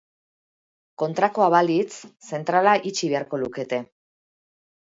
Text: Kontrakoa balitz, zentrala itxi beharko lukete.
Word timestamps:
Kontrakoa 1.03 1.49
balitz, 1.55 1.91
zentrala 2.31 2.75
itxi 2.93 3.13
beharko 3.15 3.41
lukete. 3.43 3.83